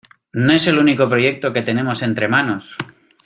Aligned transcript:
No 0.33 0.51
es 0.53 0.65
el 0.65 0.79
único 0.79 1.07
proyecto 1.07 1.53
que 1.53 1.61
tenemos 1.61 2.01
entre 2.01 2.27
manos. 2.27 2.75